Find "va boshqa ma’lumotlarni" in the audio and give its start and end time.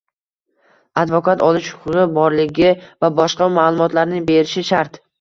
2.83-4.27